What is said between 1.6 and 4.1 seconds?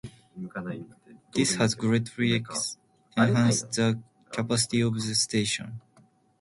greatly enhanced the